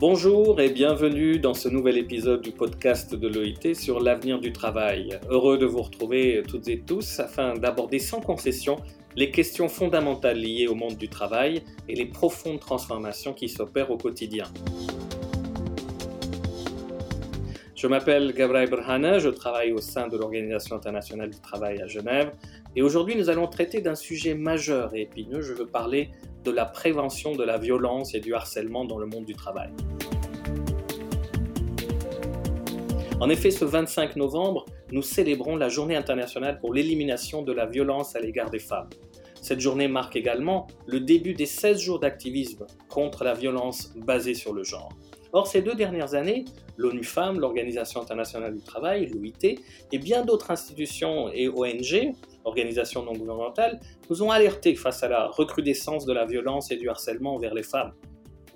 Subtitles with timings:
[0.00, 5.18] Bonjour et bienvenue dans ce nouvel épisode du podcast de l'OIT sur l'avenir du travail.
[5.28, 8.76] Heureux de vous retrouver toutes et tous afin d'aborder sans concession
[9.16, 13.96] les questions fondamentales liées au monde du travail et les profondes transformations qui s'opèrent au
[13.96, 14.44] quotidien.
[17.78, 22.32] Je m'appelle Gabriel Brhana, je travaille au sein de l'Organisation internationale du travail à Genève
[22.74, 26.10] et aujourd'hui nous allons traiter d'un sujet majeur et épineux, je veux parler
[26.42, 29.70] de la prévention de la violence et du harcèlement dans le monde du travail.
[33.20, 38.16] En effet, ce 25 novembre, nous célébrons la Journée internationale pour l'élimination de la violence
[38.16, 38.88] à l'égard des femmes.
[39.40, 44.52] Cette journée marque également le début des 16 jours d'activisme contre la violence basée sur
[44.52, 44.88] le genre.
[45.32, 46.44] Or, ces deux dernières années,
[46.78, 49.58] l'ONU Femmes, l'Organisation internationale du travail, l'OIT,
[49.92, 52.14] et bien d'autres institutions et ONG,
[52.44, 56.88] organisations non gouvernementales, nous ont alertés face à la recrudescence de la violence et du
[56.88, 57.92] harcèlement envers les femmes.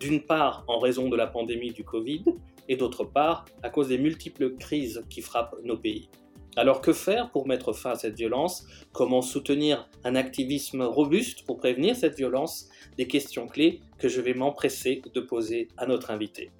[0.01, 2.24] D'une part, en raison de la pandémie du Covid,
[2.69, 6.09] et d'autre part, à cause des multiples crises qui frappent nos pays.
[6.55, 8.66] Alors que faire pour mettre fin à cette violence?
[8.93, 12.68] Comment soutenir un activisme robuste pour prévenir cette violence?
[12.99, 16.51] Des questions clés que je vais m'empresser de poser à notre invité.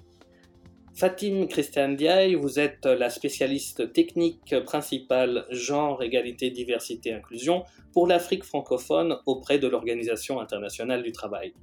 [1.03, 8.45] Fatim Christian Diaye, vous êtes la spécialiste technique principale genre, égalité, diversité, inclusion pour l'Afrique
[8.45, 11.55] francophone auprès de l'Organisation internationale du travail.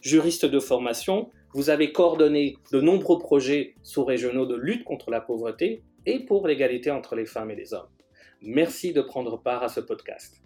[0.00, 5.84] Juriste de formation, vous avez coordonné de nombreux projets sous-régionaux de lutte contre la pauvreté
[6.04, 7.86] et pour l'égalité entre les femmes et les hommes.
[8.42, 10.42] Merci de prendre part à ce podcast.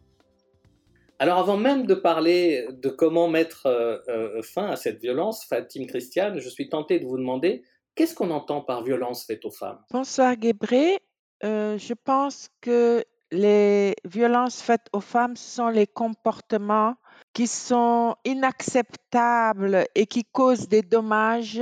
[1.20, 5.86] Alors avant même de parler de comment mettre euh, euh, fin à cette violence, Fatim
[5.86, 7.62] Christiane, je suis tenté de vous demander
[7.98, 9.82] qu'est-ce qu'on entend par violence faite aux femmes?
[9.90, 11.00] Bonsoir Guébré.
[11.42, 16.94] Euh, je pense que les violences faites aux femmes sont les comportements
[17.32, 21.60] qui sont inacceptables et qui causent des dommages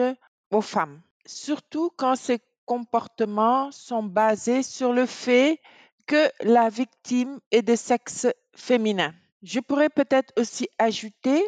[0.51, 1.01] aux femmes.
[1.25, 5.59] Surtout quand ces comportements sont basés sur le fait
[6.07, 9.15] que la victime est de sexe féminin.
[9.43, 11.43] Je pourrais peut-être aussi ajouter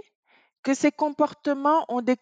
[0.63, 2.17] que ces comportements ont des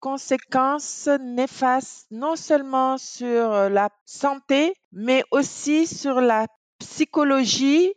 [0.00, 6.46] conséquences néfastes non seulement sur la santé, mais aussi sur la
[6.78, 7.92] psychologie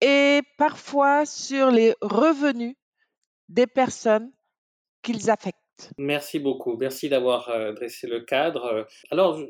[0.00, 2.74] et parfois sur les revenus
[3.48, 4.32] des personnes
[5.02, 5.58] qu'ils affectent.
[5.98, 6.76] Merci beaucoup.
[6.76, 8.86] Merci d'avoir euh, dressé le cadre.
[9.10, 9.40] Alors,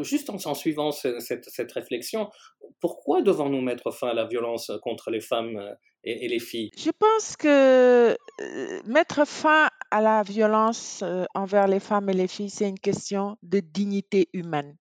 [0.00, 2.30] juste en, suivant cette, réflexion,
[2.80, 6.70] pourquoi devons-nous mettre fin à la violence contre les femmes euh, et, les filles?
[6.76, 12.28] Je pense que euh, mettre fin à la violence euh, envers les femmes et les
[12.28, 14.76] filles, c'est une question de dignité humaine.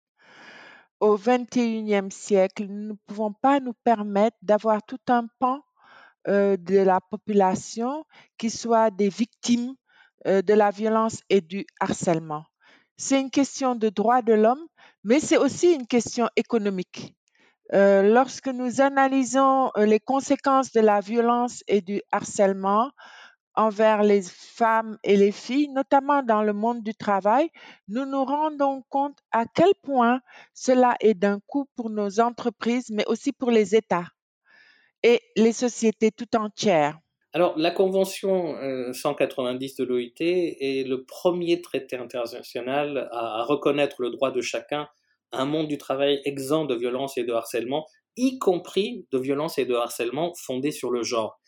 [1.00, 5.60] Au XXIe siècle, nous ne pouvons pas nous permettre d'avoir tout un pan
[6.26, 8.04] de la population
[8.36, 9.74] qui soit des victimes
[10.26, 12.44] de la violence et du harcèlement.
[12.98, 14.66] C'est une question de droit de l'homme,
[15.04, 17.14] mais c'est aussi une question économique.
[17.74, 22.90] Euh, lorsque nous analysons euh, les conséquences de la violence et du harcèlement
[23.58, 27.50] envers les femmes et les filles, notamment dans le monde du travail,
[27.88, 30.20] nous nous rendons compte à quel point
[30.54, 34.06] cela est d'un coût pour nos entreprises, mais aussi pour les États
[35.02, 36.98] et les sociétés tout entières.
[37.32, 38.56] Alors, la Convention
[38.92, 44.88] 190 euh, de l'OIT est le premier traité international à, reconnaître le droit de chacun
[45.32, 47.86] à un monde du travail exempt de violence et de harcèlement,
[48.18, 51.40] y compris de violence et de harcèlement fondés sur le genre.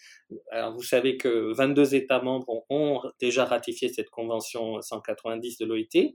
[0.51, 6.15] Alors, vous savez que 22 États membres ont déjà ratifié cette Convention 190 de l'OIT.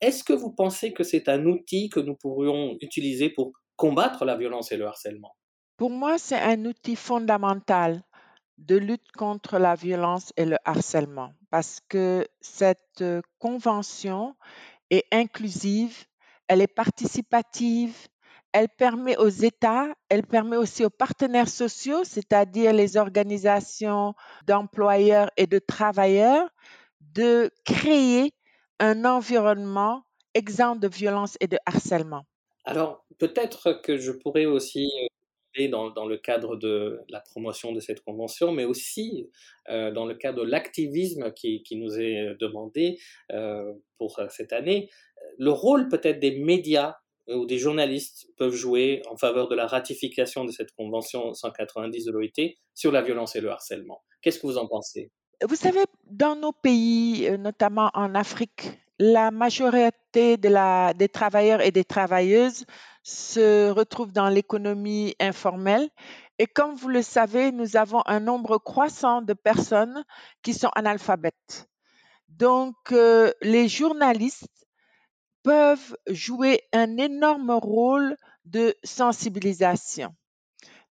[0.00, 4.36] Est-ce que vous pensez que c'est un outil que nous pourrions utiliser pour combattre la
[4.36, 5.36] violence et le harcèlement?
[5.76, 8.02] Pour moi, c'est un outil fondamental
[8.58, 13.04] de lutte contre la violence et le harcèlement parce que cette
[13.38, 14.36] convention
[14.90, 16.04] est inclusive,
[16.48, 17.96] elle est participative,
[18.52, 24.14] elle permet aux États, elle permet aussi aux partenaires sociaux, c'est-à-dire les organisations
[24.46, 26.48] d'employeurs et de travailleurs,
[27.00, 28.32] de créer
[28.78, 30.02] un environnement
[30.34, 32.24] exempt de violence et de harcèlement.
[32.64, 34.90] Alors, peut-être que je pourrais aussi
[35.58, 39.28] euh, dans, le cadre de la promotion de cette convention, mais aussi
[39.68, 42.98] euh, dans le cadre de l'activisme qui, nous est demandé
[43.32, 44.88] euh, pour cette année,
[45.38, 46.96] le rôle peut-être des médias
[47.28, 52.12] ou des journalistes peuvent jouer en faveur de la ratification de cette convention 190 de
[52.12, 54.02] l'OIT sur la violence et le harcèlement.
[54.22, 55.10] Qu'est-ce que vous en pensez?
[55.46, 61.84] Vous savez, dans nos pays, euh, notamment en Afrique, la majorité des travailleurs et des
[61.84, 62.66] travailleuses
[63.02, 65.88] se retrouvent dans l'économie informelle.
[66.38, 70.04] Et comme vous le savez, nous avons un nombre croissant de personnes
[70.42, 71.66] qui sont analphabètes.
[72.28, 74.59] Donc, euh, les journalistes
[75.42, 80.14] peuvent jouer un énorme rôle de sensibilisation.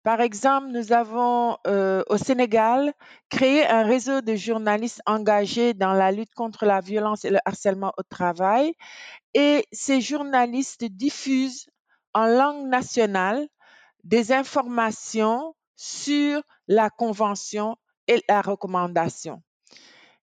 [0.03, 2.93] Par exemple, nous avons euh, au Sénégal
[3.29, 7.91] créé un réseau de journalistes engagés dans la lutte contre la violence et le harcèlement
[7.97, 8.73] au travail.
[9.33, 11.67] Et ces journalistes diffusent
[12.13, 13.47] en langue nationale
[14.05, 17.75] des informations sur la convention
[18.07, 19.43] et la recommandation.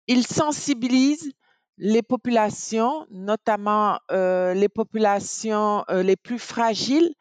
[0.08, 1.34] Ils sensibilisent
[1.77, 7.13] les populations, notamment euh, les populations euh, les plus fragiles,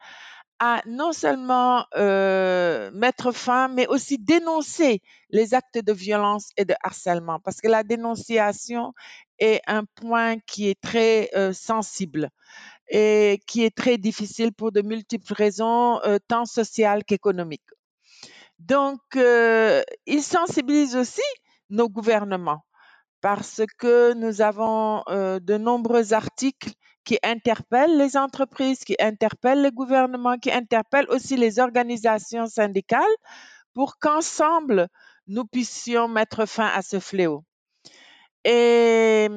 [0.59, 6.73] à non seulement euh, mettre fin, mais aussi dénoncer les actes de violence et de
[6.81, 8.93] harcèlement, parce que la dénonciation
[9.37, 12.29] est un point qui est très sensible
[12.89, 17.69] et qui est très difficile pour de multiples raisons, tant sociales qu'économiques.
[18.57, 21.21] Donc, ils sensibilisent aussi
[21.69, 22.63] nos gouvernements
[23.21, 26.71] parce que nous avons de nombreux articles
[27.03, 33.15] qui interpellent les entreprises, qui interpellent les gouvernements, qui interpellent aussi les organisations syndicales
[33.73, 34.87] pour qu'ensemble,
[35.27, 37.43] nous puissions mettre fin à ce fléau.
[38.43, 39.27] Et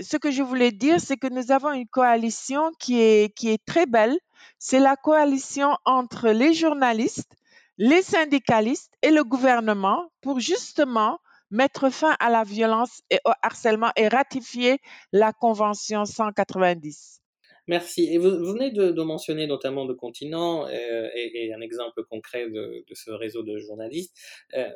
[0.00, 3.64] ce que je voulais dire, c'est que nous avons une coalition qui est, qui est
[3.64, 4.16] très belle.
[4.58, 7.32] C'est la coalition entre les journalistes,
[7.76, 11.18] les syndicalistes et le gouvernement pour justement
[11.52, 14.78] mettre fin à la violence et au harcèlement et ratifier
[15.12, 17.20] la Convention 190.
[17.68, 18.08] Merci.
[18.12, 23.10] Et vous, venez de, mentionner notamment de continent euh, et, un exemple concret de, ce
[23.12, 24.16] réseau de journalistes.
[24.54, 24.68] Euh,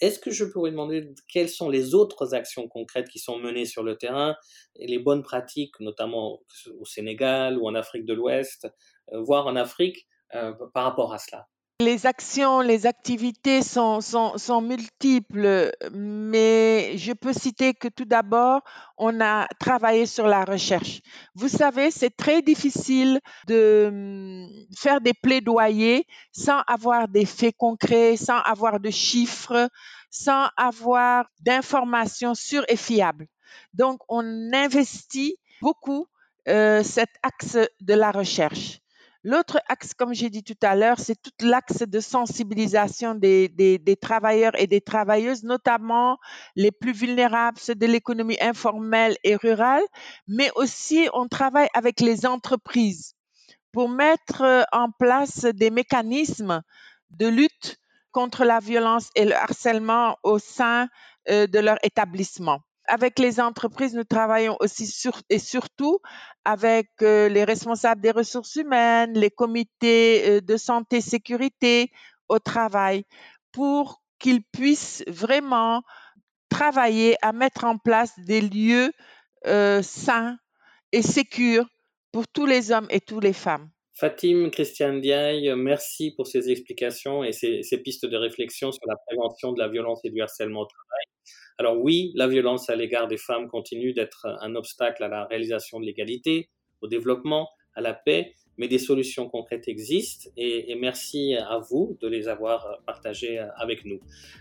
[0.00, 3.84] est-ce que je pourrais demander quelles sont les autres actions concrètes qui sont menées sur
[3.84, 4.36] le terrain
[4.74, 6.40] et les bonnes pratiques, notamment
[6.80, 8.66] au Sénégal ou en Afrique de l'Ouest,
[9.12, 10.08] euh, voire en Afrique,
[10.72, 11.46] par rapport à cela?
[11.84, 14.00] Les actions, les activités sont,
[14.62, 18.62] multiples, mais je peux citer que tout d'abord,
[18.96, 21.00] on a travaillé sur la recherche.
[21.34, 28.16] Vous savez, c'est très difficile de hum, faire des plaidoyers sans avoir des faits concrets,
[28.16, 29.68] sans avoir de chiffres,
[30.10, 33.26] sans avoir d'informations sûres et fiables.
[33.74, 36.06] Donc, on investit beaucoup
[36.48, 38.81] euh, cet axe de la recherche.
[39.24, 44.58] L'autre axe, comme j'ai dit tout à l'heure, c'est tout l'axe de sensibilisation des, travailleurs
[44.58, 46.18] et des travailleuses, notamment
[46.56, 49.84] les plus vulnérables, ceux de l'économie informelle et rurale,
[50.26, 53.14] mais aussi on travaille avec les entreprises
[53.70, 56.62] pour mettre euh, en place des mécanismes
[57.10, 57.76] de lutte
[58.10, 60.88] contre la violence et le harcèlement au sein
[61.28, 62.60] euh, de leur établissement.
[62.88, 64.92] Avec les entreprises, nous travaillons aussi
[65.30, 66.00] et surtout
[66.44, 71.92] avec euh, les responsables des ressources humaines, les comités euh, de santé sécurité
[72.28, 73.04] au travail
[73.52, 75.82] pour qu'ils puissent vraiment
[76.48, 78.92] travailler à mettre en place des lieux
[79.46, 80.36] euh, sains
[80.92, 81.66] et sécurs
[82.12, 83.70] pour tous les hommes et toutes les femmes.
[83.94, 89.52] Fatim Christiane Diaye, merci pour ces explications et ces, pistes de réflexion sur la prévention
[89.52, 91.11] de la violence et du harcèlement au travail.
[91.58, 95.80] Alors oui, la violence à l'égard des femmes continue d'être un obstacle à la réalisation
[95.80, 96.48] de l'égalité,
[96.80, 102.08] au développement, à la paix, mais des solutions concrètes existent et, merci à vous de
[102.08, 104.00] les avoir partagées avec nous.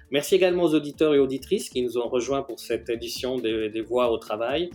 [0.10, 3.82] Merci également aux auditeurs et auditrices qui nous ont rejoints pour cette édition des, des
[3.82, 4.70] Voix au travail.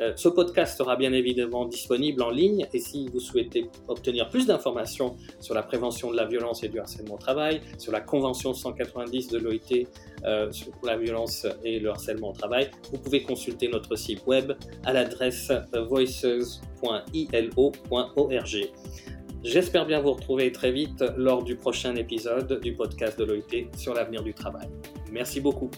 [0.00, 4.46] Euh, ce podcast sera bien évidemment disponible en ligne et si vous souhaitez obtenir plus
[4.46, 8.54] d'informations sur la prévention de la violence et du harcèlement au travail, sur la Convention
[8.54, 9.86] 190 de l'OIT
[10.24, 14.52] euh, sur la violence et le harcèlement au travail, vous pouvez consulter notre site web
[14.84, 15.52] à l'adresse
[19.42, 23.94] J'espère bien vous retrouver très vite lors du prochain épisode du podcast de l'OIT sur
[23.94, 24.68] l'avenir du travail.
[25.10, 25.70] Merci beaucoup.